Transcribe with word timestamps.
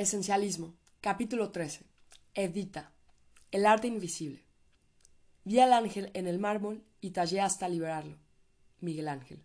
Esencialismo. 0.00 0.78
Capítulo 1.02 1.50
13. 1.50 1.84
Edita. 2.32 2.90
El 3.50 3.66
arte 3.66 3.86
invisible. 3.86 4.46
Vi 5.44 5.60
al 5.60 5.74
ángel 5.74 6.10
en 6.14 6.26
el 6.26 6.38
mármol 6.38 6.82
y 7.02 7.10
tallé 7.10 7.42
hasta 7.42 7.68
liberarlo. 7.68 8.16
Miguel 8.80 9.08
Ángel. 9.08 9.44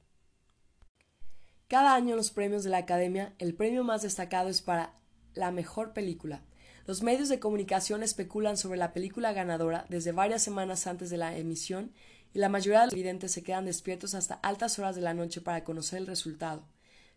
Cada 1.68 1.94
año 1.94 2.12
en 2.12 2.16
los 2.16 2.32
premios 2.32 2.64
de 2.64 2.70
la 2.70 2.78
Academia, 2.78 3.36
el 3.38 3.54
premio 3.54 3.84
más 3.84 4.04
destacado 4.04 4.48
es 4.48 4.62
para 4.62 4.98
la 5.34 5.52
mejor 5.52 5.92
película. 5.92 6.46
Los 6.86 7.04
medios 7.04 7.28
de 7.28 7.42
comunicación 7.42 8.02
especulan 8.02 8.56
sobre 8.56 8.78
la 8.78 8.94
película 8.94 9.34
ganadora 9.34 9.86
desde 9.90 10.14
varias 10.14 10.42
semanas 10.42 10.88
antes 10.88 11.10
de 11.10 11.18
la 11.18 11.36
emisión 11.36 11.92
y 12.34 12.40
la 12.40 12.48
mayoría 12.48 12.80
de 12.80 12.86
los 12.86 12.94
televidentes 12.94 13.34
se 13.34 13.44
quedan 13.44 13.66
despiertos 13.66 14.16
hasta 14.16 14.36
altas 14.36 14.80
horas 14.80 14.96
de 14.96 15.02
la 15.02 15.14
noche 15.14 15.42
para 15.42 15.66
conocer 15.66 16.00
el 16.00 16.08
resultado. 16.08 16.66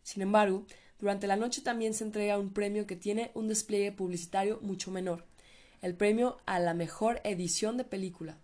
Sin 0.03 0.23
embargo, 0.23 0.67
durante 0.99 1.27
la 1.27 1.37
noche 1.37 1.63
también 1.63 1.95
se 1.95 2.05
entrega 2.05 2.39
un 2.39 2.53
premio 2.53 2.87
que 2.87 2.97
tiene 2.97 3.31
un 3.35 3.49
despliegue 3.49 3.93
publicitario 3.93 4.59
mucho 4.63 4.91
menor, 4.91 5.25
el 5.81 5.95
premio 5.95 6.39
a 6.47 6.59
la 6.59 6.75
mejor 6.75 7.21
edición 7.25 7.77
de 7.77 7.85
película. 7.85 8.37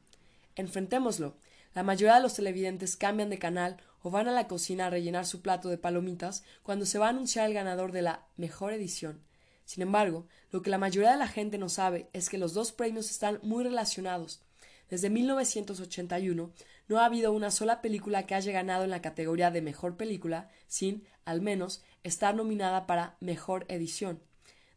Enfrentémoslo. 0.57 1.35
La 1.75 1.83
mayoría 1.83 2.15
de 2.15 2.23
los 2.23 2.35
televidentes 2.35 2.97
cambian 2.97 3.31
de 3.31 3.39
canal 3.41 3.79
o 4.03 4.11
van 4.11 4.29
a 4.29 4.33
la 4.33 4.47
cocina 4.47 4.87
a 4.87 4.91
rellenar 4.91 5.27
su 5.27 5.43
plato 5.43 5.69
de 5.69 5.79
palomitas 5.79 6.45
cuando 6.63 6.87
se 6.87 6.99
va 6.99 7.07
a 7.07 7.11
anunciar 7.11 7.49
el 7.49 7.55
ganador 7.55 7.91
de 7.91 8.03
la 8.03 8.27
mejor 8.37 8.73
edición. 8.73 9.21
Sin 9.65 9.83
embargo, 9.83 10.27
lo 10.53 10.63
que 10.63 10.71
la 10.71 10.79
mayoría 10.79 11.13
de 11.13 11.19
la 11.19 11.27
gente 11.27 11.59
no 11.59 11.69
sabe 11.69 12.09
es 12.13 12.29
que 12.29 12.39
los 12.39 12.55
dos 12.55 12.71
premios 12.71 13.11
están 13.11 13.41
muy 13.43 13.65
relacionados. 13.65 14.43
Desde 14.89 15.11
1981 15.11 16.53
no 16.89 16.99
ha 16.99 17.07
habido 17.07 17.33
una 17.33 17.51
sola 17.51 17.81
película 17.81 18.27
que 18.27 18.35
haya 18.35 18.53
ganado 18.53 18.85
en 18.85 18.91
la 18.91 19.03
categoría 19.03 19.51
de 19.51 19.63
mejor 19.63 19.97
película 19.97 20.51
sin, 20.67 21.05
al 21.25 21.41
menos, 21.41 21.83
estar 22.03 22.35
nominada 22.35 22.87
para 22.87 23.17
mejor 23.21 23.65
edición. 23.69 24.23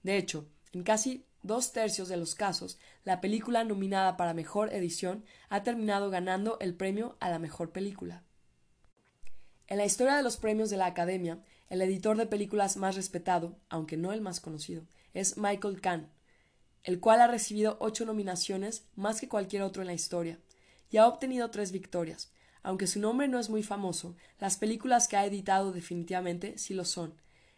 De 0.03 0.17
hecho, 0.17 0.47
en 0.71 0.83
casi 0.83 1.25
dos 1.43 1.73
tercios 1.73 2.07
de 2.07 2.17
los 2.17 2.35
casos, 2.35 2.79
la 3.03 3.21
película 3.21 3.63
nominada 3.63 4.17
para 4.17 4.33
mejor 4.33 4.73
edición 4.73 5.25
ha 5.49 5.63
terminado 5.63 6.09
ganando 6.09 6.57
el 6.59 6.75
premio 6.75 7.17
a 7.19 7.29
la 7.29 7.39
mejor 7.39 7.71
película. 7.71 8.23
En 9.67 9.77
la 9.77 9.85
historia 9.85 10.15
de 10.15 10.23
los 10.23 10.37
premios 10.37 10.69
de 10.69 10.77
la 10.77 10.85
Academia, 10.85 11.43
el 11.69 11.81
editor 11.81 12.15
de 12.15 12.25
películas 12.25 12.77
más 12.77 12.95
respetado, 12.95 13.59
aunque 13.69 13.97
no 13.97 14.13
el 14.13 14.21
más 14.21 14.39
conocido, 14.39 14.87
es 15.13 15.37
Michael 15.37 15.81
Kahn, 15.81 16.09
el 16.87 17.01
cual 17.01 17.19
ha 17.19 17.27
recibido 17.27 17.75
ocho 17.81 18.05
nominaciones 18.05 18.85
más 18.95 19.19
que 19.19 19.27
cualquier 19.27 19.61
otro 19.61 19.81
en 19.81 19.87
la 19.87 19.93
historia, 19.93 20.39
y 20.89 20.95
ha 20.95 21.05
obtenido 21.05 21.51
tres 21.51 21.73
victorias. 21.73 22.31
Aunque 22.63 22.87
su 22.87 23.01
nombre 23.01 23.27
no 23.27 23.39
es 23.39 23.49
muy 23.49 23.61
famoso, 23.61 24.15
las 24.39 24.55
películas 24.55 25.09
que 25.09 25.17
ha 25.17 25.25
editado 25.25 25.73
definitivamente 25.73 26.57
sí 26.57 26.73
lo 26.73 26.85
son. 26.85 27.13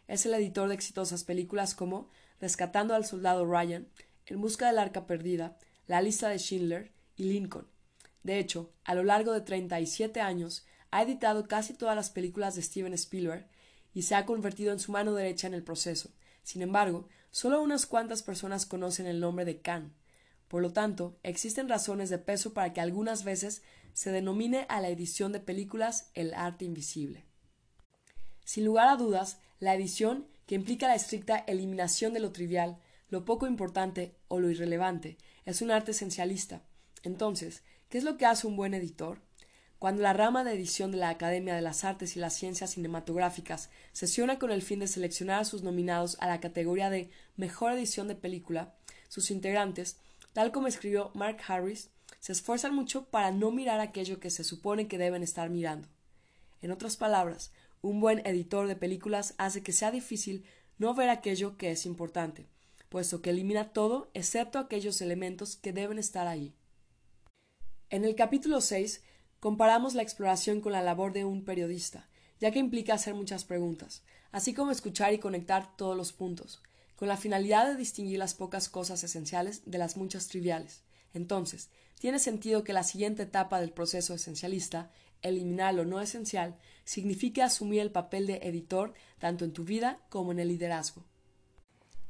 Es 0.08 0.26
el 0.26 0.34
editor 0.34 0.68
de 0.68 0.74
exitosas 0.74 1.24
películas 1.24 1.76
como 1.76 2.10
Rescatando 2.42 2.96
al 2.96 3.06
soldado 3.06 3.46
Ryan, 3.46 3.88
En 4.26 4.42
busca 4.42 4.66
del 4.66 4.80
arca 4.80 5.06
perdida, 5.06 5.60
La 5.86 6.02
lista 6.02 6.28
de 6.30 6.40
Schindler 6.40 6.92
y 7.16 7.26
Lincoln. 7.26 7.68
De 8.24 8.40
hecho, 8.40 8.72
a 8.84 8.96
lo 8.96 9.04
largo 9.04 9.32
de 9.32 9.42
37 9.42 10.22
años, 10.22 10.66
ha 10.90 11.04
editado 11.04 11.48
casi 11.48 11.76
todas 11.76 11.96
las 11.96 12.10
películas 12.10 12.56
de 12.56 12.64
Steven 12.64 12.94
Spielberg 12.94 13.48
y 13.94 14.02
se 14.02 14.16
ha 14.16 14.26
convertido 14.26 14.74
en 14.74 14.80
su 14.80 14.92
mano 14.92 15.14
derecha 15.14 15.46
en 15.46 15.54
el 15.54 15.64
proceso. 15.64 16.10
Sin 16.42 16.64
embargo, 16.64 17.08
solo 17.32 17.62
unas 17.62 17.86
cuantas 17.86 18.24
personas 18.24 18.66
conocen 18.66 19.06
el 19.06 19.20
nombre 19.20 19.46
de 19.46 19.62
Khan. 19.62 19.94
Por 20.48 20.62
lo 20.62 20.74
tanto, 20.74 21.18
existen 21.24 21.70
razones 21.70 22.10
de 22.10 22.18
peso 22.18 22.54
para 22.54 22.74
que 22.74 22.82
algunas 22.82 23.24
veces 23.24 23.62
se 23.94 24.12
denomine 24.12 24.66
a 24.70 24.82
la 24.82 24.90
edición 24.90 25.32
de 25.32 25.40
películas 25.40 26.10
el 26.14 26.34
arte 26.34 26.66
invisible. 26.66 27.26
Sin 28.46 28.66
lugar 28.66 28.88
a 28.88 28.96
dudas, 28.96 29.40
la 29.60 29.76
edición, 29.76 30.28
que 30.48 30.56
implica 30.56 30.88
la 30.88 30.96
estricta 30.96 31.38
eliminación 31.38 32.14
de 32.14 32.20
lo 32.20 32.32
trivial, 32.32 32.80
lo 33.10 33.26
poco 33.26 33.46
importante 33.46 34.16
o 34.28 34.40
lo 34.40 34.50
irrelevante, 34.50 35.18
es 35.46 35.62
un 35.62 35.70
arte 35.70 35.92
esencialista. 35.92 36.64
Entonces, 37.04 37.64
¿qué 37.90 37.98
es 37.98 38.04
lo 38.04 38.18
que 38.18 38.26
hace 38.26 38.48
un 38.48 38.56
buen 38.56 38.74
editor? 38.74 39.22
Cuando 39.80 40.02
la 40.04 40.12
rama 40.12 40.44
de 40.44 40.54
edición 40.54 40.92
de 40.92 40.98
la 40.98 41.08
Academia 41.08 41.56
de 41.56 41.62
las 41.62 41.86
Artes 41.86 42.18
y 42.18 42.20
las 42.20 42.34
Ciencias 42.34 42.72
Cinematográficas 42.72 43.70
sesiona 43.94 44.38
con 44.38 44.52
el 44.52 44.62
fin 44.62 44.80
de 44.80 44.88
seleccionar 44.88 45.40
a 45.40 45.46
sus 45.46 45.64
nominados 45.64 46.18
a 46.20 46.28
la 46.28 46.42
categoría 46.42 46.90
de 46.90 47.10
Mejor 47.38 47.72
Edición 47.72 48.10
de 48.10 48.16
Película, 48.16 48.76
sus 49.08 49.32
integrantes, 49.32 49.98
tal 50.34 50.52
como 50.52 50.68
escribió 50.68 51.12
Mark 51.14 51.38
Harris, 51.48 51.92
se 52.20 52.34
esfuerzan 52.34 52.76
mucho 52.76 53.06
para 53.06 53.32
no 53.32 53.52
mirar 53.52 53.80
aquello 53.80 54.20
que 54.20 54.30
se 54.30 54.44
supone 54.44 54.90
que 54.90 54.98
deben 54.98 55.24
estar 55.24 55.50
mirando. 55.50 55.88
En 56.62 56.72
otras 56.72 56.98
palabras, 56.98 57.54
un 57.82 58.02
buen 58.02 58.20
editor 58.28 58.68
de 58.68 58.76
películas 58.76 59.34
hace 59.38 59.64
que 59.64 59.72
sea 59.72 59.92
difícil 59.92 60.44
no 60.78 60.94
ver 60.94 61.08
aquello 61.08 61.56
que 61.56 61.72
es 61.72 61.86
importante, 61.86 62.48
puesto 62.90 63.22
que 63.22 63.30
elimina 63.30 63.72
todo 63.72 64.12
excepto 64.14 64.60
aquellos 64.60 65.00
elementos 65.00 65.56
que 65.56 65.72
deben 65.72 66.00
estar 66.00 66.28
ahí. 66.28 66.54
En 67.90 68.04
el 68.04 68.16
capítulo 68.16 68.60
6 68.60 69.04
Comparamos 69.40 69.94
la 69.94 70.02
exploración 70.02 70.60
con 70.60 70.74
la 70.74 70.82
labor 70.82 71.14
de 71.14 71.24
un 71.24 71.46
periodista, 71.46 72.10
ya 72.40 72.52
que 72.52 72.60
implica 72.60 72.94
hacer 72.94 73.14
muchas 73.14 73.46
preguntas, 73.46 74.04
así 74.32 74.54
como 74.54 74.72
escuchar 74.72 75.14
y 75.14 75.20
conectar 75.20 75.76
todos 75.78 75.96
los 75.96 76.12
puntos, 76.12 76.62
con 76.96 77.08
la 77.08 77.16
finalidad 77.16 77.68
de 77.68 77.76
distinguir 77.76 78.20
las 78.20 78.34
pocas 78.34 78.68
cosas 78.68 79.04
esenciales 79.04 79.62
de 79.66 79.78
las 79.78 79.96
muchas 79.96 80.28
triviales. 80.28 80.84
Entonces, 81.14 81.70
tiene 82.00 82.20
sentido 82.20 82.64
que 82.64 82.74
la 82.74 82.84
siguiente 82.84 83.24
etapa 83.24 83.62
del 83.62 83.72
proceso 83.72 84.14
esencialista, 84.14 84.92
eliminar 85.22 85.74
lo 85.74 85.86
no 85.86 86.02
esencial, 86.02 86.58
signifique 86.84 87.42
asumir 87.42 87.80
el 87.82 87.92
papel 87.92 88.28
de 88.28 88.38
editor 88.44 88.94
tanto 89.20 89.46
en 89.46 89.54
tu 89.54 89.64
vida 89.64 90.00
como 90.10 90.32
en 90.34 90.40
el 90.40 90.50
liderazgo. 90.50 91.06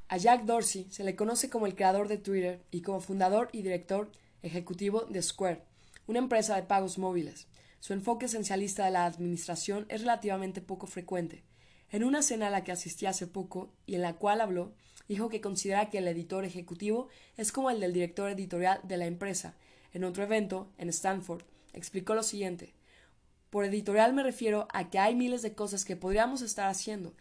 A 0.07 0.17
Jack 0.17 0.45
Dorsey 0.45 0.87
se 0.89 1.03
le 1.03 1.15
conoce 1.15 1.51
como 1.51 1.67
el 1.67 1.75
creador 1.75 2.07
de 2.07 2.17
Twitter 2.17 2.63
y 2.71 2.81
como 2.81 3.01
fundador 3.01 3.49
y 3.51 3.61
director 3.61 4.11
ejecutivo 4.41 5.01
de 5.01 5.21
Square, 5.21 5.68
una 6.09 6.17
empresa 6.17 6.55
de 6.55 6.63
pagos 6.63 6.97
móviles. 6.97 7.47
Su 7.79 7.93
enfoque 7.93 8.25
esencialista 8.25 8.83
de 8.83 8.89
la 8.89 9.05
administración 9.05 9.85
es 9.89 10.01
relativamente 10.01 10.59
poco 10.59 10.87
frecuente. 10.87 11.43
En 11.91 12.03
una 12.03 12.23
cena 12.23 12.47
a 12.47 12.49
la 12.49 12.63
que 12.63 12.71
asistí 12.71 13.05
hace 13.05 13.27
poco 13.27 13.75
y 13.85 13.93
en 13.93 14.01
la 14.01 14.15
cual 14.15 14.41
habló, 14.41 14.73
dijo 15.07 15.29
que 15.29 15.39
considera 15.39 15.91
que 15.91 15.99
el 15.99 16.07
editor 16.07 16.45
ejecutivo 16.45 17.09
es 17.37 17.51
como 17.51 17.69
el 17.69 17.79
del 17.79 17.93
director 17.93 18.31
editorial 18.31 18.81
de 18.85 18.97
la 18.97 19.05
empresa. 19.05 19.55
En 19.93 20.03
otro 20.03 20.23
evento, 20.23 20.71
en 20.79 20.89
Stanford, 20.89 21.43
explicó 21.73 22.15
lo 22.15 22.23
siguiente. 22.23 22.73
Por 23.51 23.65
editorial 23.65 24.11
me 24.13 24.23
refiero 24.23 24.67
a 24.73 24.89
que 24.89 24.97
hay 24.97 25.13
miles 25.13 25.43
de 25.43 25.53
cosas 25.53 25.85
que 25.85 25.95
podríamos 25.95 26.41
estar 26.41 26.69
haciendo, 26.69 27.13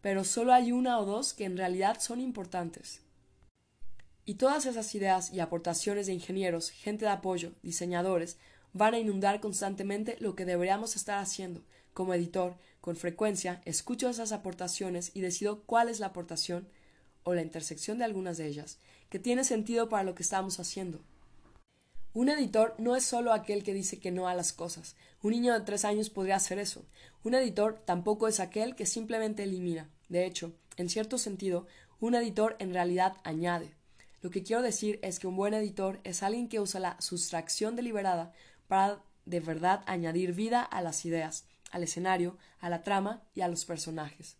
pero 0.00 0.24
solo 0.24 0.52
hay 0.52 0.72
una 0.72 0.98
o 0.98 1.04
dos 1.04 1.32
que 1.32 1.44
en 1.44 1.56
realidad 1.56 2.00
son 2.00 2.20
importantes. 2.20 3.02
Y 4.24 4.34
todas 4.34 4.66
esas 4.66 4.94
ideas 4.94 5.32
y 5.32 5.40
aportaciones 5.40 6.06
de 6.06 6.12
ingenieros, 6.12 6.70
gente 6.70 7.06
de 7.06 7.10
apoyo, 7.10 7.52
diseñadores, 7.62 8.36
van 8.72 8.94
a 8.94 8.98
inundar 8.98 9.40
constantemente 9.40 10.16
lo 10.20 10.36
que 10.36 10.44
deberíamos 10.44 10.94
estar 10.94 11.18
haciendo. 11.18 11.62
Como 11.92 12.14
editor, 12.14 12.56
con 12.80 12.96
frecuencia, 12.96 13.60
escucho 13.64 14.08
esas 14.08 14.32
aportaciones 14.32 15.10
y 15.14 15.20
decido 15.20 15.62
cuál 15.64 15.88
es 15.88 16.00
la 16.00 16.06
aportación 16.06 16.68
o 17.24 17.34
la 17.34 17.42
intersección 17.42 17.98
de 17.98 18.04
algunas 18.04 18.38
de 18.38 18.46
ellas, 18.46 18.78
que 19.08 19.18
tiene 19.18 19.44
sentido 19.44 19.88
para 19.88 20.04
lo 20.04 20.14
que 20.14 20.22
estamos 20.22 20.58
haciendo. 20.60 21.00
Un 22.14 22.28
editor 22.28 22.74
no 22.78 22.94
es 22.94 23.04
solo 23.04 23.32
aquel 23.32 23.62
que 23.62 23.74
dice 23.74 23.98
que 23.98 24.10
no 24.10 24.28
a 24.28 24.34
las 24.34 24.52
cosas. 24.52 24.96
Un 25.22 25.32
niño 25.32 25.54
de 25.54 25.64
tres 25.64 25.84
años 25.84 26.10
podría 26.10 26.36
hacer 26.36 26.58
eso. 26.58 26.84
Un 27.24 27.34
editor 27.34 27.82
tampoco 27.84 28.28
es 28.28 28.38
aquel 28.38 28.76
que 28.76 28.86
simplemente 28.86 29.44
elimina. 29.44 29.90
De 30.08 30.26
hecho, 30.26 30.52
en 30.76 30.88
cierto 30.88 31.18
sentido, 31.18 31.66
un 32.00 32.14
editor 32.14 32.56
en 32.58 32.74
realidad 32.74 33.16
añade. 33.24 33.74
Lo 34.22 34.30
que 34.30 34.44
quiero 34.44 34.62
decir 34.62 35.00
es 35.02 35.18
que 35.18 35.26
un 35.26 35.34
buen 35.34 35.52
editor 35.52 36.00
es 36.04 36.22
alguien 36.22 36.48
que 36.48 36.60
usa 36.60 36.78
la 36.78 36.96
sustracción 37.00 37.74
deliberada 37.74 38.32
para 38.68 39.02
de 39.26 39.40
verdad 39.40 39.82
añadir 39.86 40.32
vida 40.32 40.62
a 40.62 40.80
las 40.80 41.04
ideas, 41.04 41.46
al 41.72 41.82
escenario, 41.82 42.38
a 42.60 42.70
la 42.70 42.84
trama 42.84 43.24
y 43.34 43.40
a 43.40 43.48
los 43.48 43.64
personajes. 43.64 44.36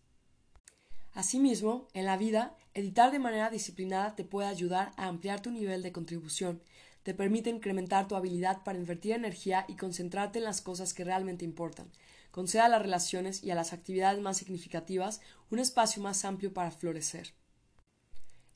Asimismo, 1.13 1.89
en 1.93 2.05
la 2.05 2.15
vida, 2.15 2.55
editar 2.73 3.11
de 3.11 3.19
manera 3.19 3.49
disciplinada 3.49 4.15
te 4.15 4.23
puede 4.23 4.47
ayudar 4.47 4.93
a 4.95 5.07
ampliar 5.07 5.41
tu 5.41 5.51
nivel 5.51 5.83
de 5.83 5.91
contribución, 5.91 6.61
te 7.03 7.13
permite 7.13 7.49
incrementar 7.49 8.07
tu 8.07 8.15
habilidad 8.15 8.63
para 8.63 8.79
invertir 8.79 9.11
energía 9.11 9.65
y 9.67 9.75
concentrarte 9.75 10.39
en 10.39 10.45
las 10.45 10.61
cosas 10.61 10.93
que 10.93 11.03
realmente 11.03 11.43
importan, 11.43 11.91
concede 12.31 12.61
a 12.61 12.69
las 12.69 12.81
relaciones 12.81 13.43
y 13.43 13.51
a 13.51 13.55
las 13.55 13.73
actividades 13.73 14.21
más 14.21 14.37
significativas 14.37 15.19
un 15.51 15.59
espacio 15.59 16.01
más 16.01 16.23
amplio 16.23 16.53
para 16.53 16.71
florecer. 16.71 17.33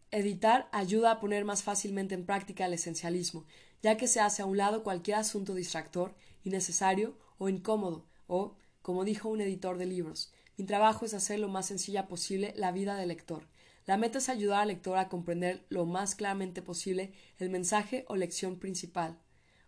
Editar 0.10 0.70
ayuda 0.72 1.12
a 1.12 1.20
poner 1.20 1.44
más 1.44 1.64
fácilmente 1.64 2.16
en 2.16 2.26
práctica 2.26 2.66
el 2.66 2.74
esencialismo, 2.74 3.46
ya 3.82 3.98
que 3.98 4.08
se 4.08 4.22
hace 4.22 4.42
a 4.42 4.46
un 4.46 4.56
lado 4.56 4.82
cualquier 4.82 5.18
asunto 5.18 5.54
distractor, 5.54 6.16
innecesario 6.46 7.18
o 7.38 7.50
incómodo, 7.50 8.06
o, 8.26 8.56
como 8.82 9.04
dijo 9.04 9.28
un 9.28 9.42
editor 9.42 9.78
de 9.78 9.86
libros, 9.86 10.32
mi 10.56 10.66
trabajo 10.66 11.06
es 11.06 11.14
hacer 11.14 11.40
lo 11.40 11.50
más 11.50 11.66
sencilla 11.66 12.08
posible 12.08 12.54
la 12.56 12.72
vida 12.72 12.96
del 12.96 13.10
lector. 13.10 13.50
La 13.86 13.98
meta 13.98 14.20
es 14.20 14.30
ayudar 14.30 14.62
al 14.62 14.70
lector 14.70 14.98
a 14.98 15.10
comprender 15.10 15.66
lo 15.68 15.86
más 15.86 16.16
claramente 16.16 16.62
posible 16.62 17.12
el 17.38 17.50
mensaje 17.50 18.06
o 18.08 18.16
lección 18.16 18.60
principal. 18.60 19.20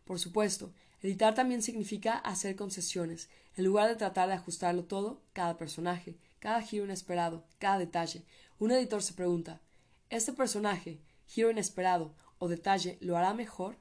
Por 0.06 0.20
supuesto, 0.20 0.74
editar 1.02 1.36
también 1.36 1.62
significa 1.62 2.14
hacer 2.18 2.56
concesiones, 2.56 3.30
en 3.58 3.66
lugar 3.66 3.90
de 3.90 3.98
tratar 3.98 4.30
de 4.30 4.36
ajustarlo 4.36 4.86
todo, 4.86 5.22
cada 5.34 5.58
personaje, 5.58 6.18
cada 6.40 6.62
giro 6.62 6.86
inesperado, 6.86 7.46
cada 7.60 7.78
detalle. 7.78 8.24
Un 8.58 8.72
editor 8.72 9.04
se 9.04 9.14
pregunta 9.14 9.62
¿Este 10.12 10.34
personaje, 10.34 11.00
giro 11.28 11.52
inesperado 11.52 12.16
o 12.40 12.48
detalle 12.48 12.98
lo 13.00 13.16
hará 13.16 13.36
mejor? 13.36 13.78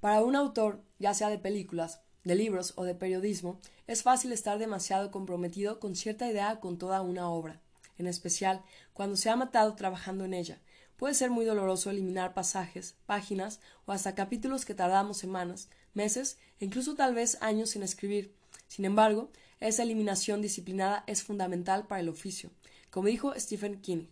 Para 0.00 0.22
un 0.22 0.34
autor, 0.34 0.82
ya 0.98 1.12
sea 1.12 1.28
de 1.28 1.38
películas, 1.38 2.00
de 2.24 2.34
libros 2.34 2.72
o 2.76 2.84
de 2.84 2.94
periodismo, 2.94 3.60
es 3.86 4.02
fácil 4.02 4.32
estar 4.32 4.58
demasiado 4.58 5.10
comprometido 5.10 5.80
con 5.80 5.96
cierta 5.96 6.26
idea 6.26 6.60
con 6.60 6.78
toda 6.78 7.02
una 7.02 7.28
obra, 7.28 7.60
en 7.98 8.06
especial 8.06 8.64
cuando 8.94 9.16
se 9.16 9.28
ha 9.28 9.36
matado 9.36 9.74
trabajando 9.74 10.24
en 10.24 10.32
ella. 10.32 10.62
Puede 10.96 11.12
ser 11.12 11.28
muy 11.28 11.44
doloroso 11.44 11.90
eliminar 11.90 12.32
pasajes, 12.32 12.96
páginas 13.04 13.60
o 13.84 13.92
hasta 13.92 14.14
capítulos 14.14 14.64
que 14.64 14.74
tardamos 14.74 15.18
semanas, 15.18 15.68
meses 15.92 16.38
e 16.58 16.64
incluso 16.64 16.94
tal 16.94 17.14
vez 17.14 17.36
años 17.42 17.76
en 17.76 17.82
escribir. 17.82 18.34
Sin 18.66 18.86
embargo, 18.86 19.30
esa 19.60 19.82
eliminación 19.82 20.40
disciplinada 20.40 21.04
es 21.06 21.22
fundamental 21.22 21.86
para 21.86 22.00
el 22.00 22.08
oficio. 22.08 22.50
Como 22.90 23.08
dijo 23.08 23.34
Stephen 23.38 23.82
King, 23.82 24.06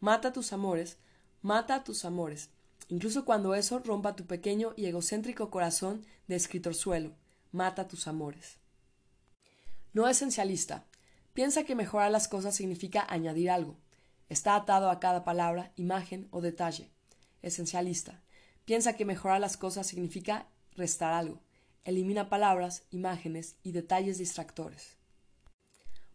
mata 0.00 0.32
tus 0.32 0.52
amores, 0.52 0.98
mata 1.42 1.84
tus 1.84 2.04
amores, 2.04 2.50
incluso 2.88 3.24
cuando 3.24 3.54
eso 3.54 3.78
rompa 3.80 4.16
tu 4.16 4.26
pequeño 4.26 4.74
y 4.76 4.86
egocéntrico 4.86 5.50
corazón 5.50 6.04
de 6.26 6.36
escritorzuelo, 6.36 7.14
mata 7.52 7.88
tus 7.88 8.06
amores. 8.06 8.58
No 9.92 10.06
esencialista. 10.06 10.84
Piensa 11.32 11.64
que 11.64 11.74
mejorar 11.74 12.10
las 12.10 12.28
cosas 12.28 12.54
significa 12.54 13.06
añadir 13.08 13.50
algo. 13.50 13.76
Está 14.28 14.54
atado 14.54 14.90
a 14.90 15.00
cada 15.00 15.24
palabra, 15.24 15.72
imagen 15.76 16.28
o 16.30 16.40
detalle. 16.40 16.90
Esencialista. 17.42 18.22
Piensa 18.64 18.92
que 18.94 19.04
mejorar 19.04 19.40
las 19.40 19.56
cosas 19.56 19.86
significa 19.86 20.48
restar 20.72 21.14
algo. 21.14 21.40
Elimina 21.84 22.28
palabras, 22.28 22.82
imágenes 22.90 23.56
y 23.62 23.72
detalles 23.72 24.18
distractores. 24.18 24.97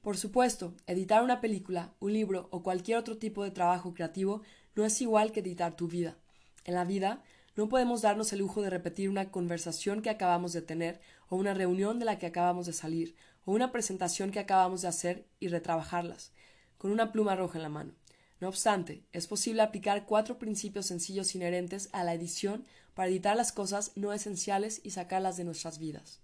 Por 0.03 0.17
supuesto, 0.17 0.75
editar 0.85 1.23
una 1.23 1.39
película, 1.39 1.93
un 2.01 2.11
libro 2.11 2.49
o 2.51 2.61
cualquier 2.61 2.97
otro 2.97 3.17
tipo 3.17 3.41
de 3.45 3.51
trabajo 3.51 3.93
creativo 3.93 4.41
no 4.75 4.83
es 4.83 5.01
igual 5.01 5.31
que 5.31 5.39
editar 5.39 5.77
tu 5.77 5.87
vida. 5.87 6.17
En 6.65 6.73
la 6.73 6.83
vida, 6.83 7.23
no 7.55 7.69
podemos 7.69 8.01
darnos 8.01 8.33
el 8.33 8.39
lujo 8.39 8.61
de 8.61 8.69
repetir 8.69 9.09
una 9.09 9.31
conversación 9.31 10.01
que 10.01 10.09
acabamos 10.09 10.51
de 10.51 10.61
tener, 10.61 10.99
o 11.29 11.37
una 11.37 11.53
reunión 11.53 11.99
de 11.99 12.05
la 12.05 12.19
que 12.19 12.25
acabamos 12.25 12.65
de 12.65 12.73
salir, 12.73 13.15
o 13.45 13.53
una 13.53 13.71
presentación 13.71 14.31
que 14.31 14.39
acabamos 14.39 14.81
de 14.81 14.89
hacer 14.89 15.25
y 15.39 15.47
retrabajarlas, 15.47 16.33
con 16.77 16.91
una 16.91 17.13
pluma 17.13 17.37
roja 17.37 17.57
en 17.57 17.63
la 17.63 17.69
mano. 17.69 17.93
No 18.41 18.49
obstante, 18.49 19.05
es 19.13 19.27
posible 19.27 19.61
aplicar 19.61 20.05
cuatro 20.05 20.37
principios 20.37 20.85
sencillos 20.87 21.33
inherentes 21.33 21.87
a 21.93 22.03
la 22.03 22.13
edición 22.13 22.65
para 22.93 23.07
editar 23.07 23.37
las 23.37 23.53
cosas 23.53 23.93
no 23.95 24.11
esenciales 24.11 24.81
y 24.83 24.91
sacarlas 24.91 25.37
de 25.37 25.45
nuestras 25.45 25.79
vidas. 25.79 26.19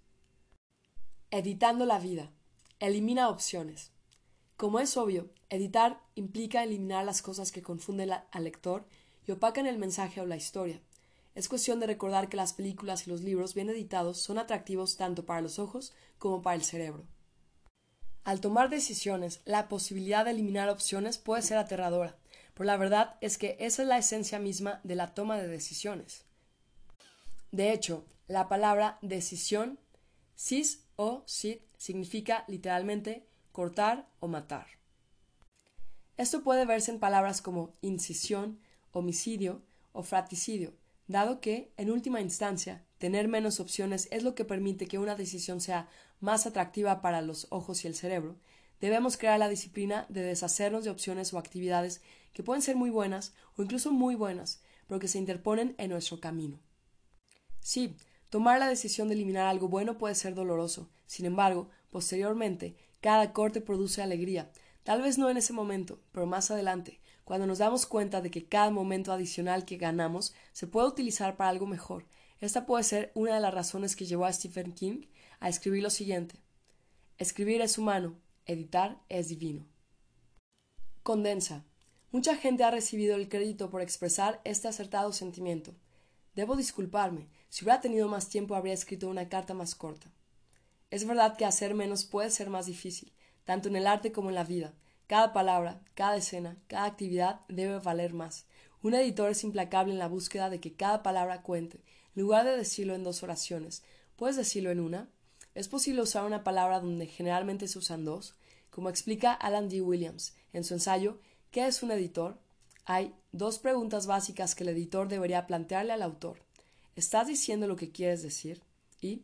Editando 1.30 1.86
la 1.86 1.98
vida. 1.98 2.30
Elimina 2.80 3.28
opciones. 3.28 3.92
Como 4.56 4.80
es 4.80 4.96
obvio, 4.96 5.28
editar 5.50 6.00
implica 6.14 6.64
eliminar 6.64 7.04
las 7.04 7.20
cosas 7.20 7.52
que 7.52 7.60
confunden 7.60 8.10
al 8.10 8.44
lector 8.44 8.86
y 9.26 9.32
opacan 9.32 9.66
el 9.66 9.76
mensaje 9.76 10.22
o 10.22 10.24
la 10.24 10.38
historia. 10.38 10.80
Es 11.34 11.50
cuestión 11.50 11.78
de 11.78 11.86
recordar 11.86 12.30
que 12.30 12.38
las 12.38 12.54
películas 12.54 13.06
y 13.06 13.10
los 13.10 13.20
libros 13.20 13.54
bien 13.54 13.68
editados 13.68 14.22
son 14.22 14.38
atractivos 14.38 14.96
tanto 14.96 15.26
para 15.26 15.42
los 15.42 15.58
ojos 15.58 15.92
como 16.16 16.40
para 16.40 16.56
el 16.56 16.64
cerebro. 16.64 17.04
Al 18.24 18.40
tomar 18.40 18.70
decisiones, 18.70 19.42
la 19.44 19.68
posibilidad 19.68 20.24
de 20.24 20.30
eliminar 20.30 20.70
opciones 20.70 21.18
puede 21.18 21.42
ser 21.42 21.58
aterradora, 21.58 22.16
pero 22.54 22.64
la 22.64 22.78
verdad 22.78 23.18
es 23.20 23.36
que 23.36 23.58
esa 23.60 23.82
es 23.82 23.88
la 23.88 23.98
esencia 23.98 24.38
misma 24.38 24.80
de 24.84 24.94
la 24.94 25.12
toma 25.12 25.36
de 25.36 25.48
decisiones. 25.48 26.24
De 27.52 27.74
hecho, 27.74 28.06
la 28.26 28.48
palabra 28.48 28.98
decisión, 29.02 29.78
cis 30.34 30.86
o 31.02 31.22
sit, 31.24 31.62
significa 31.78 32.44
literalmente 32.46 33.24
cortar 33.52 34.06
o 34.20 34.28
matar. 34.28 34.66
Esto 36.18 36.42
puede 36.42 36.66
verse 36.66 36.90
en 36.90 36.98
palabras 37.00 37.40
como 37.40 37.72
incisión, 37.80 38.60
homicidio 38.92 39.62
o 39.92 40.02
fratricidio, 40.02 40.74
dado 41.06 41.40
que, 41.40 41.72
en 41.78 41.90
última 41.90 42.20
instancia, 42.20 42.84
tener 42.98 43.28
menos 43.28 43.60
opciones 43.60 44.08
es 44.10 44.24
lo 44.24 44.34
que 44.34 44.44
permite 44.44 44.88
que 44.88 44.98
una 44.98 45.14
decisión 45.14 45.62
sea 45.62 45.88
más 46.20 46.44
atractiva 46.44 47.00
para 47.00 47.22
los 47.22 47.46
ojos 47.48 47.82
y 47.82 47.88
el 47.88 47.94
cerebro, 47.94 48.36
debemos 48.78 49.16
crear 49.16 49.38
la 49.38 49.48
disciplina 49.48 50.04
de 50.10 50.20
deshacernos 50.20 50.84
de 50.84 50.90
opciones 50.90 51.32
o 51.32 51.38
actividades 51.38 52.02
que 52.34 52.42
pueden 52.42 52.60
ser 52.60 52.76
muy 52.76 52.90
buenas 52.90 53.32
o 53.56 53.62
incluso 53.62 53.90
muy 53.90 54.16
buenas, 54.16 54.60
pero 54.86 55.00
que 55.00 55.08
se 55.08 55.16
interponen 55.16 55.74
en 55.78 55.88
nuestro 55.92 56.20
camino. 56.20 56.60
Sí, 57.60 57.96
tomar 58.30 58.58
la 58.58 58.68
decisión 58.68 59.08
de 59.08 59.14
eliminar 59.14 59.46
algo 59.46 59.68
bueno 59.68 59.98
puede 59.98 60.14
ser 60.14 60.34
doloroso, 60.34 60.88
sin 61.06 61.26
embargo, 61.26 61.68
posteriormente, 61.90 62.76
cada 63.00 63.32
corte 63.32 63.60
produce 63.60 64.02
alegría, 64.02 64.50
tal 64.82 65.02
vez 65.02 65.18
no 65.18 65.28
en 65.28 65.36
ese 65.36 65.52
momento, 65.52 66.00
pero 66.12 66.26
más 66.26 66.50
adelante, 66.50 67.00
cuando 67.24 67.46
nos 67.46 67.58
damos 67.58 67.86
cuenta 67.86 68.20
de 68.20 68.30
que 68.30 68.46
cada 68.46 68.70
momento 68.70 69.12
adicional 69.12 69.64
que 69.64 69.76
ganamos 69.76 70.34
se 70.52 70.66
puede 70.66 70.88
utilizar 70.88 71.36
para 71.36 71.50
algo 71.50 71.66
mejor. 71.66 72.06
Esta 72.40 72.66
puede 72.66 72.84
ser 72.84 73.12
una 73.14 73.34
de 73.34 73.40
las 73.40 73.54
razones 73.54 73.94
que 73.94 74.06
llevó 74.06 74.24
a 74.24 74.32
Stephen 74.32 74.72
King 74.72 75.06
a 75.38 75.48
escribir 75.48 75.82
lo 75.82 75.90
siguiente. 75.90 76.40
Escribir 77.18 77.60
es 77.60 77.78
humano, 77.78 78.18
editar 78.46 78.98
es 79.08 79.28
divino. 79.28 79.66
Condensa. 81.02 81.64
Mucha 82.10 82.34
gente 82.34 82.64
ha 82.64 82.70
recibido 82.70 83.14
el 83.14 83.28
crédito 83.28 83.70
por 83.70 83.82
expresar 83.82 84.40
este 84.44 84.66
acertado 84.66 85.12
sentimiento. 85.12 85.74
Debo 86.34 86.56
disculparme. 86.56 87.28
Si 87.48 87.64
hubiera 87.64 87.80
tenido 87.80 88.08
más 88.08 88.28
tiempo 88.28 88.54
habría 88.54 88.74
escrito 88.74 89.08
una 89.08 89.28
carta 89.28 89.54
más 89.54 89.74
corta. 89.74 90.10
Es 90.90 91.06
verdad 91.06 91.36
que 91.36 91.44
hacer 91.44 91.74
menos 91.74 92.04
puede 92.04 92.30
ser 92.30 92.50
más 92.50 92.66
difícil, 92.66 93.12
tanto 93.44 93.68
en 93.68 93.76
el 93.76 93.86
arte 93.86 94.12
como 94.12 94.28
en 94.28 94.34
la 94.34 94.44
vida, 94.44 94.74
cada 95.06 95.32
palabra, 95.32 95.80
cada 95.94 96.16
escena, 96.16 96.56
cada 96.68 96.84
actividad 96.84 97.40
debe 97.48 97.78
valer 97.78 98.12
más. 98.12 98.46
Un 98.82 98.94
editor 98.94 99.30
es 99.30 99.44
implacable 99.44 99.92
en 99.92 99.98
la 99.98 100.08
búsqueda 100.08 100.50
de 100.50 100.60
que 100.60 100.74
cada 100.74 101.02
palabra 101.02 101.42
cuente. 101.42 101.82
En 102.14 102.22
lugar 102.22 102.44
de 102.44 102.56
decirlo 102.56 102.94
en 102.94 103.04
dos 103.04 103.22
oraciones, 103.22 103.82
¿puedes 104.16 104.36
decirlo 104.36 104.70
en 104.70 104.80
una? 104.80 105.08
¿Es 105.54 105.68
posible 105.68 106.02
usar 106.02 106.24
una 106.24 106.44
palabra 106.44 106.80
donde 106.80 107.06
generalmente 107.06 107.66
se 107.66 107.78
usan 107.78 108.04
dos? 108.04 108.36
Como 108.70 108.88
explica 108.88 109.32
Alan 109.32 109.68
D. 109.68 109.80
Williams 109.80 110.34
en 110.52 110.64
su 110.64 110.74
ensayo 110.74 111.18
¿Qué 111.50 111.66
es 111.66 111.82
un 111.82 111.90
editor? 111.90 112.38
Hay 112.84 113.14
dos 113.32 113.58
preguntas 113.58 114.06
básicas 114.06 114.54
que 114.54 114.64
el 114.64 114.70
editor 114.70 115.08
debería 115.08 115.46
plantearle 115.46 115.92
al 115.92 116.02
autor. 116.02 116.38
¿Estás 116.96 117.26
diciendo 117.26 117.66
lo 117.66 117.76
que 117.76 117.92
quieres 117.92 118.22
decir? 118.22 118.62
¿Y 119.00 119.22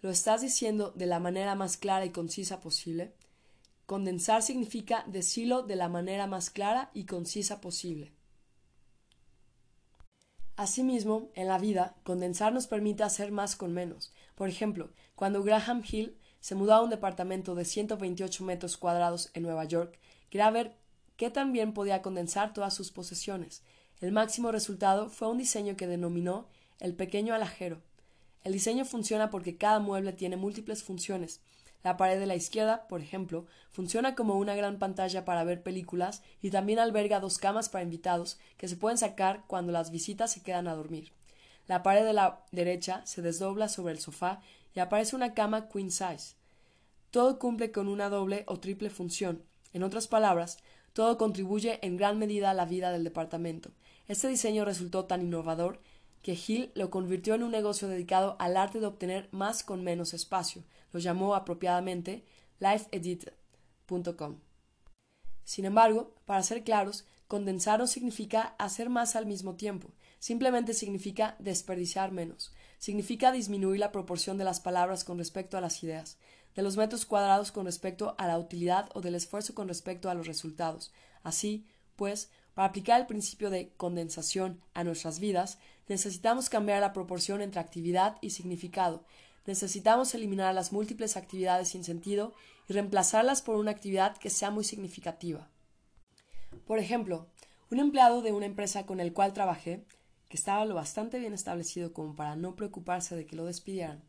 lo 0.00 0.10
estás 0.10 0.42
diciendo 0.42 0.92
de 0.94 1.06
la 1.06 1.18
manera 1.18 1.54
más 1.54 1.76
clara 1.76 2.04
y 2.04 2.10
concisa 2.10 2.60
posible? 2.60 3.14
Condensar 3.86 4.42
significa 4.42 5.04
decirlo 5.06 5.62
de 5.62 5.76
la 5.76 5.88
manera 5.88 6.26
más 6.26 6.50
clara 6.50 6.90
y 6.92 7.06
concisa 7.06 7.60
posible. 7.60 8.12
Asimismo, 10.56 11.30
en 11.34 11.46
la 11.46 11.58
vida, 11.58 11.94
condensar 12.02 12.52
nos 12.52 12.66
permite 12.66 13.04
hacer 13.04 13.30
más 13.30 13.54
con 13.54 13.72
menos. 13.72 14.12
Por 14.34 14.48
ejemplo, 14.48 14.90
cuando 15.14 15.42
Graham 15.42 15.82
Hill 15.88 16.18
se 16.40 16.54
mudó 16.54 16.74
a 16.74 16.82
un 16.82 16.90
departamento 16.90 17.54
de 17.54 17.64
128 17.64 18.44
metros 18.44 18.76
cuadrados 18.76 19.30
en 19.34 19.44
Nueva 19.44 19.64
York, 19.64 19.98
quería 20.28 20.50
tan 21.26 21.52
bien 21.52 21.74
podía 21.74 22.02
condensar 22.02 22.52
todas 22.52 22.74
sus 22.74 22.90
posesiones. 22.90 23.62
El 24.00 24.12
máximo 24.12 24.52
resultado 24.52 25.10
fue 25.10 25.28
un 25.28 25.38
diseño 25.38 25.76
que 25.76 25.86
denominó 25.86 26.46
el 26.80 26.94
pequeño 26.94 27.34
alajero. 27.34 27.82
El 28.44 28.52
diseño 28.52 28.84
funciona 28.84 29.28
porque 29.30 29.56
cada 29.56 29.80
mueble 29.80 30.12
tiene 30.12 30.36
múltiples 30.36 30.82
funciones, 30.82 31.40
la 31.84 31.96
pared 31.96 32.18
de 32.18 32.26
la 32.26 32.34
izquierda, 32.34 32.88
por 32.88 33.00
ejemplo, 33.00 33.46
funciona 33.70 34.14
como 34.14 34.36
una 34.36 34.56
gran 34.56 34.78
pantalla 34.78 35.24
para 35.24 35.44
ver 35.44 35.62
películas 35.62 36.22
y 36.42 36.50
también 36.50 36.80
alberga 36.80 37.20
dos 37.20 37.38
camas 37.38 37.68
para 37.68 37.84
invitados 37.84 38.38
que 38.56 38.68
se 38.68 38.76
pueden 38.76 38.98
sacar 38.98 39.44
cuando 39.46 39.72
las 39.72 39.90
visitas 39.90 40.32
se 40.32 40.42
quedan 40.42 40.66
a 40.66 40.74
dormir. 40.74 41.12
La 41.66 41.82
pared 41.82 42.04
de 42.04 42.12
la 42.12 42.44
derecha 42.50 43.02
se 43.06 43.22
desdobla 43.22 43.68
sobre 43.68 43.92
el 43.92 44.00
sofá 44.00 44.40
y 44.74 44.80
aparece 44.80 45.14
una 45.14 45.34
cama 45.34 45.68
queen 45.68 45.90
size. 45.90 46.34
Todo 47.10 47.38
cumple 47.38 47.70
con 47.70 47.88
una 47.88 48.08
doble 48.08 48.44
o 48.48 48.58
triple 48.58 48.90
función. 48.90 49.44
En 49.72 49.82
otras 49.82 50.08
palabras, 50.08 50.58
todo 50.98 51.16
contribuye 51.16 51.78
en 51.86 51.96
gran 51.96 52.18
medida 52.18 52.50
a 52.50 52.54
la 52.54 52.64
vida 52.64 52.90
del 52.90 53.04
departamento. 53.04 53.70
Este 54.08 54.26
diseño 54.26 54.64
resultó 54.64 55.04
tan 55.04 55.22
innovador 55.22 55.80
que 56.22 56.32
Hill 56.32 56.72
lo 56.74 56.90
convirtió 56.90 57.36
en 57.36 57.44
un 57.44 57.52
negocio 57.52 57.86
dedicado 57.86 58.34
al 58.40 58.56
arte 58.56 58.80
de 58.80 58.86
obtener 58.86 59.28
más 59.30 59.62
con 59.62 59.84
menos 59.84 60.12
espacio, 60.12 60.64
lo 60.90 60.98
llamó 60.98 61.36
apropiadamente 61.36 62.24
lifeedit.com. 62.58 64.40
Sin 65.44 65.66
embargo, 65.66 66.16
para 66.24 66.42
ser 66.42 66.64
claros, 66.64 67.06
condensar 67.28 67.78
no 67.78 67.86
significa 67.86 68.56
hacer 68.58 68.90
más 68.90 69.14
al 69.14 69.26
mismo 69.26 69.54
tiempo, 69.54 69.92
simplemente 70.18 70.74
significa 70.74 71.36
desperdiciar 71.38 72.10
menos, 72.10 72.52
significa 72.80 73.30
disminuir 73.30 73.78
la 73.78 73.92
proporción 73.92 74.36
de 74.36 74.42
las 74.42 74.58
palabras 74.58 75.04
con 75.04 75.18
respecto 75.18 75.56
a 75.56 75.60
las 75.60 75.80
ideas, 75.84 76.18
de 76.58 76.64
los 76.64 76.76
metros 76.76 77.06
cuadrados 77.06 77.52
con 77.52 77.66
respecto 77.66 78.16
a 78.18 78.26
la 78.26 78.36
utilidad 78.36 78.90
o 78.92 79.00
del 79.00 79.14
esfuerzo 79.14 79.54
con 79.54 79.68
respecto 79.68 80.10
a 80.10 80.14
los 80.14 80.26
resultados. 80.26 80.92
Así, 81.22 81.64
pues, 81.94 82.32
para 82.54 82.66
aplicar 82.66 83.00
el 83.00 83.06
principio 83.06 83.48
de 83.48 83.70
condensación 83.76 84.60
a 84.74 84.82
nuestras 84.82 85.20
vidas, 85.20 85.60
necesitamos 85.86 86.48
cambiar 86.48 86.80
la 86.80 86.92
proporción 86.92 87.42
entre 87.42 87.60
actividad 87.60 88.16
y 88.22 88.30
significado, 88.30 89.04
necesitamos 89.46 90.12
eliminar 90.16 90.52
las 90.52 90.72
múltiples 90.72 91.16
actividades 91.16 91.68
sin 91.68 91.84
sentido 91.84 92.34
y 92.68 92.72
reemplazarlas 92.72 93.40
por 93.40 93.54
una 93.54 93.70
actividad 93.70 94.16
que 94.16 94.28
sea 94.28 94.50
muy 94.50 94.64
significativa. 94.64 95.48
Por 96.66 96.80
ejemplo, 96.80 97.28
Un 97.70 97.78
empleado 97.78 98.22
de 98.22 98.32
una 98.32 98.46
empresa 98.46 98.84
con 98.84 98.98
el 98.98 99.12
cual 99.12 99.32
trabajé, 99.32 99.84
que 100.28 100.38
estaba 100.38 100.64
lo 100.64 100.74
bastante 100.74 101.18
bien 101.18 101.34
establecido 101.34 101.92
como 101.92 102.16
para 102.16 102.34
no 102.34 102.56
preocuparse 102.56 103.14
de 103.14 103.26
que 103.26 103.36
lo 103.36 103.44
despidieran, 103.44 104.02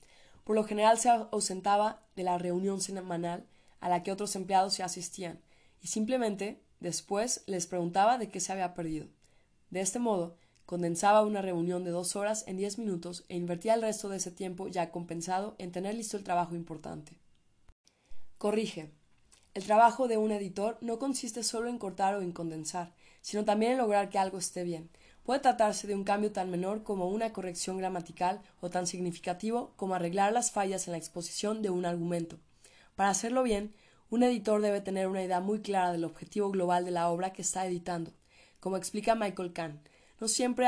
por 0.50 0.56
lo 0.56 0.64
general 0.64 0.98
se 0.98 1.10
ausentaba 1.10 2.02
de 2.16 2.24
la 2.24 2.40
reunión 2.40 2.82
semanal 2.82 3.46
a 3.82 3.88
la 3.88 4.02
que 4.02 4.12
otros 4.12 4.36
empleados 4.36 4.74
se 4.74 4.82
asistían, 4.82 5.40
y 5.80 5.90
simplemente 5.90 6.60
después 6.80 7.44
les 7.46 7.68
preguntaba 7.68 8.18
de 8.18 8.32
qué 8.32 8.40
se 8.40 8.52
había 8.52 8.74
perdido. 8.74 9.10
De 9.70 9.82
este 9.82 10.00
modo, 10.00 10.38
condensaba 10.66 11.22
una 11.22 11.44
reunión 11.44 11.84
de 11.84 11.92
dos 11.92 12.16
horas 12.16 12.46
en 12.48 12.58
diez 12.58 12.80
minutos 12.80 13.26
e 13.30 13.36
invertía 13.36 13.76
el 13.76 13.84
resto 13.84 14.10
de 14.10 14.18
ese 14.18 14.32
tiempo 14.32 14.68
ya 14.68 14.90
compensado 14.90 15.54
en 15.60 15.72
tener 15.72 15.94
listo 15.94 16.18
el 16.18 16.24
trabajo 16.24 16.56
importante. 16.56 17.20
Corrige. 18.40 18.92
El 19.54 19.66
trabajo 19.66 20.08
de 20.08 20.18
un 20.18 20.32
editor 20.32 20.80
no 20.82 20.98
consiste 20.98 21.44
solo 21.44 21.70
en 21.70 21.78
cortar 21.78 22.16
o 22.16 22.24
en 22.24 22.32
condensar, 22.32 22.96
sino 23.22 23.46
también 23.46 23.74
en 23.74 23.78
lograr 23.78 24.10
que 24.10 24.18
algo 24.18 24.40
esté 24.40 24.64
bien. 24.64 24.90
Puede 25.30 25.42
tratarse 25.42 25.86
de 25.86 25.94
un 25.94 26.06
cambio 26.06 26.32
tan 26.32 26.50
menor 26.50 26.82
como 26.82 27.08
una 27.08 27.34
corrección 27.34 27.78
gramatical 27.78 28.42
o 28.62 28.72
tan 28.72 28.88
significativo 28.88 29.74
como 29.76 29.94
arreglar 29.94 30.34
las 30.34 30.50
fallas 30.50 30.88
en 30.88 30.94
la 30.94 30.98
exposición 30.98 31.62
de 31.62 31.70
un 31.70 31.86
argumento. 31.86 32.40
Para 32.96 33.12
hacerlo 33.12 33.44
bien, 33.44 33.76
un 34.10 34.24
editor 34.24 34.60
debe 34.60 34.82
tener 34.82 35.06
una 35.06 35.24
idea 35.24 35.40
muy 35.40 35.62
clara 35.62 35.92
del 35.92 36.04
objetivo 36.04 36.50
global 36.50 36.84
de 36.84 36.90
la 36.90 37.10
obra 37.10 37.32
que 37.32 37.44
está 37.44 37.68
editando. 37.68 38.12
Como 38.60 38.76
explica 38.76 39.14
Michael 39.14 39.54
Kahn, 39.54 39.80
no 40.20 40.28
siempre 40.28 40.66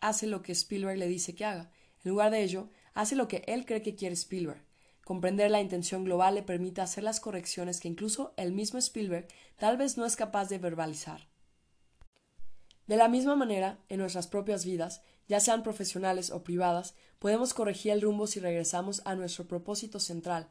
hace 0.00 0.28
lo 0.28 0.42
que 0.42 0.52
Spielberg 0.52 0.96
le 0.96 1.08
dice 1.08 1.34
que 1.34 1.46
haga. 1.46 1.72
En 2.04 2.12
lugar 2.12 2.30
de 2.30 2.44
ello, 2.44 2.68
hace 2.94 3.16
lo 3.16 3.26
que 3.26 3.42
él 3.48 3.66
cree 3.66 3.82
que 3.82 3.96
quiere 3.96 4.14
Spielberg. 4.14 4.62
Comprender 5.04 5.50
la 5.50 5.60
intención 5.60 6.04
global 6.04 6.36
le 6.36 6.44
permite 6.44 6.82
hacer 6.82 7.02
las 7.02 7.18
correcciones 7.18 7.80
que 7.80 7.88
incluso 7.88 8.32
el 8.36 8.52
mismo 8.52 8.78
Spielberg 8.78 9.26
tal 9.58 9.76
vez 9.76 9.96
no 9.96 10.06
es 10.06 10.14
capaz 10.14 10.48
de 10.48 10.58
verbalizar. 10.58 11.33
De 12.86 12.96
la 12.96 13.08
misma 13.08 13.34
manera, 13.34 13.78
en 13.88 14.00
nuestras 14.00 14.26
propias 14.26 14.64
vidas, 14.64 15.02
ya 15.26 15.40
sean 15.40 15.62
profesionales 15.62 16.30
o 16.30 16.44
privadas, 16.44 16.94
podemos 17.18 17.54
corregir 17.54 17.92
el 17.92 18.02
rumbo 18.02 18.26
si 18.26 18.40
regresamos 18.40 19.00
a 19.06 19.14
nuestro 19.14 19.46
propósito 19.46 20.00
central. 20.00 20.48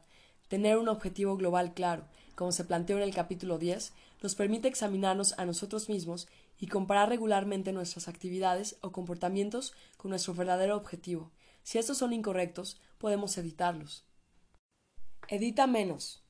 Tener 0.48 0.76
un 0.76 0.88
objetivo 0.88 1.36
global 1.36 1.74
claro, 1.74 2.06
como 2.34 2.50
se 2.50 2.64
planteó 2.64 2.96
en 2.96 3.04
el 3.04 3.14
capítulo 3.14 3.58
10, 3.58 3.92
nos 4.22 4.34
permite 4.34 4.68
examinarnos 4.68 5.38
a 5.38 5.46
nosotros 5.46 5.88
mismos 5.88 6.26
y 6.58 6.66
comparar 6.66 7.08
regularmente 7.08 7.72
nuestras 7.72 8.08
actividades 8.08 8.76
o 8.80 8.90
comportamientos 8.90 9.72
con 9.96 10.10
nuestro 10.10 10.34
verdadero 10.34 10.76
objetivo. 10.76 11.30
Si 11.62 11.78
estos 11.78 11.98
son 11.98 12.12
incorrectos, 12.12 12.80
podemos 12.98 13.38
editarlos. 13.38 14.04
Edita 15.28 15.66
menos. 15.66 16.22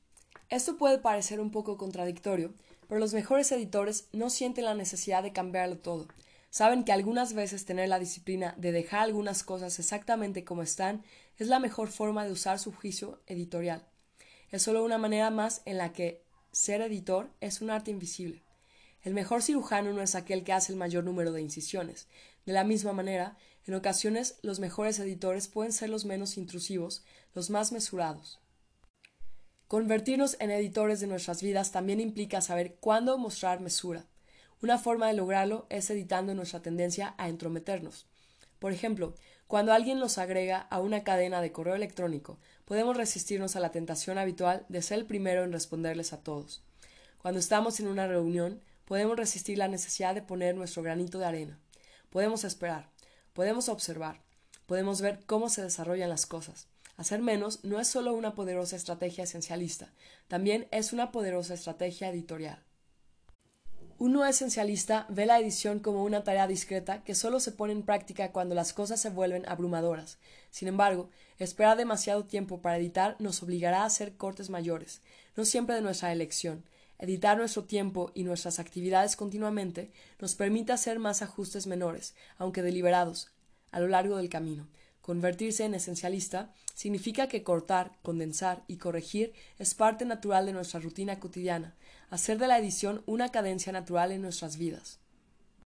Esto 0.49 0.77
puede 0.77 0.99
parecer 0.99 1.39
un 1.39 1.51
poco 1.51 1.77
contradictorio, 1.77 2.53
pero 2.87 2.99
los 2.99 3.13
mejores 3.13 3.51
editores 3.51 4.07
no 4.11 4.29
sienten 4.29 4.65
la 4.65 4.75
necesidad 4.75 5.23
de 5.23 5.33
cambiarlo 5.33 5.77
todo. 5.77 6.07
Saben 6.49 6.83
que 6.83 6.91
algunas 6.91 7.33
veces 7.33 7.65
tener 7.65 7.89
la 7.89 7.99
disciplina 7.99 8.55
de 8.57 8.71
dejar 8.71 9.01
algunas 9.01 9.43
cosas 9.43 9.77
exactamente 9.77 10.45
como 10.45 10.61
están 10.61 11.03
es 11.37 11.47
la 11.47 11.59
mejor 11.59 11.89
forma 11.89 12.23
de 12.25 12.31
usar 12.31 12.59
su 12.59 12.71
juicio 12.71 13.19
editorial. 13.27 13.85
Es 14.51 14.63
solo 14.63 14.83
una 14.83 14.97
manera 14.97 15.29
más 15.31 15.61
en 15.65 15.77
la 15.77 15.91
que 15.91 16.23
ser 16.51 16.81
editor 16.81 17.29
es 17.41 17.61
un 17.61 17.71
arte 17.71 17.91
invisible. 17.91 18.41
El 19.03 19.13
mejor 19.13 19.43
cirujano 19.43 19.91
no 19.91 20.01
es 20.01 20.15
aquel 20.15 20.43
que 20.43 20.53
hace 20.53 20.71
el 20.71 20.77
mayor 20.77 21.03
número 21.03 21.33
de 21.33 21.41
incisiones. 21.41 22.07
De 22.45 22.53
la 22.53 22.63
misma 22.63 22.93
manera, 22.93 23.37
en 23.67 23.73
ocasiones 23.73 24.39
los 24.41 24.59
mejores 24.59 24.97
editores 24.99 25.47
pueden 25.47 25.73
ser 25.73 25.89
los 25.89 26.05
menos 26.05 26.37
intrusivos, 26.37 27.03
los 27.33 27.49
más 27.49 27.71
mesurados. 27.71 28.39
Convertirnos 29.67 30.37
en 30.39 30.51
editores 30.51 30.99
de 30.99 31.07
nuestras 31.07 31.41
vidas 31.41 31.71
también 31.71 31.99
implica 31.99 32.39
saber 32.41 32.75
cuándo 32.75 33.17
mostrar 33.17 33.61
mesura. 33.61 34.05
Una 34.61 34.77
forma 34.77 35.07
de 35.07 35.13
lograrlo 35.13 35.65
es 35.69 35.89
editando 35.89 36.35
nuestra 36.35 36.61
tendencia 36.61 37.15
a 37.17 37.29
entrometernos. 37.29 38.05
Por 38.59 38.71
ejemplo, 38.71 39.15
cuando 39.47 39.73
alguien 39.73 39.97
nos 39.99 40.19
agrega 40.19 40.59
a 40.59 40.79
una 40.79 41.03
cadena 41.03 41.41
de 41.41 41.51
correo 41.51 41.73
electrónico, 41.73 42.37
podemos 42.65 42.95
resistirnos 42.95 43.55
a 43.55 43.59
la 43.59 43.71
tentación 43.71 44.19
habitual 44.19 44.65
de 44.69 44.83
ser 44.83 44.99
el 44.99 45.05
primero 45.07 45.43
en 45.43 45.51
responderles 45.51 46.13
a 46.13 46.21
todos. 46.21 46.63
Cuando 47.17 47.39
estamos 47.39 47.79
en 47.79 47.87
una 47.87 48.07
reunión, 48.07 48.61
podemos 48.85 49.17
resistir 49.17 49.57
la 49.57 49.67
necesidad 49.67 50.13
de 50.13 50.21
poner 50.21 50.55
nuestro 50.55 50.83
granito 50.83 51.17
de 51.17 51.25
arena. 51.25 51.59
Podemos 52.11 52.43
esperar, 52.43 52.89
podemos 53.33 53.67
observar, 53.67 54.21
podemos 54.67 55.01
ver 55.01 55.21
cómo 55.25 55.49
se 55.49 55.63
desarrollan 55.63 56.09
las 56.09 56.27
cosas. 56.27 56.67
Hacer 56.97 57.21
menos 57.21 57.63
no 57.63 57.79
es 57.79 57.87
solo 57.87 58.13
una 58.13 58.35
poderosa 58.35 58.75
estrategia 58.75 59.25
esencialista, 59.25 59.91
también 60.27 60.67
es 60.71 60.93
una 60.93 61.11
poderosa 61.11 61.53
estrategia 61.53 62.09
editorial. 62.09 62.63
Un 63.97 64.13
no 64.13 64.25
esencialista 64.25 65.05
ve 65.09 65.25
la 65.25 65.39
edición 65.39 65.79
como 65.79 66.03
una 66.03 66.23
tarea 66.23 66.47
discreta 66.47 67.03
que 67.03 67.15
solo 67.15 67.39
se 67.39 67.51
pone 67.51 67.73
en 67.73 67.83
práctica 67.83 68.31
cuando 68.31 68.53
las 68.53 68.73
cosas 68.73 69.01
se 69.01 69.09
vuelven 69.09 69.47
abrumadoras. 69.47 70.17
Sin 70.51 70.67
embargo, 70.67 71.09
esperar 71.39 71.77
demasiado 71.77 72.25
tiempo 72.25 72.61
para 72.61 72.77
editar 72.77 73.15
nos 73.19 73.41
obligará 73.41 73.83
a 73.83 73.85
hacer 73.85 74.15
cortes 74.17 74.49
mayores, 74.49 75.01
no 75.35 75.45
siempre 75.45 75.75
de 75.75 75.81
nuestra 75.81 76.11
elección, 76.11 76.65
Editar 76.97 77.37
nuestro 77.37 77.65
tiempo 77.65 78.11
y 78.13 78.23
nuestras 78.23 78.59
actividades 78.59 79.17
continuamente 79.17 79.91
nos 80.19 80.35
permite 80.35 80.71
hacer 80.71 80.97
más 80.97 81.21
ajustes 81.21 81.67
menores, 81.67 82.15
aunque 82.37 82.61
deliberados, 82.61 83.31
a 83.71 83.81
lo 83.81 83.87
largo 83.89 84.15
del 84.15 84.29
camino. 84.29 84.67
Convertirse 85.05 85.63
en 85.65 85.75
esencialista 85.75 86.51
significa 86.73 87.27
que 87.27 87.43
cortar, 87.43 87.91
condensar 88.01 88.63
y 88.67 88.77
corregir 88.77 89.33
es 89.59 89.75
parte 89.75 90.03
natural 90.03 90.47
de 90.47 90.53
nuestra 90.53 90.79
rutina 90.79 91.19
cotidiana, 91.19 91.75
hacer 92.09 92.39
de 92.39 92.47
la 92.47 92.57
edición 92.57 93.03
una 93.05 93.29
cadencia 93.29 93.71
natural 93.71 94.11
en 94.11 94.23
nuestras 94.23 94.57
vidas. 94.57 94.97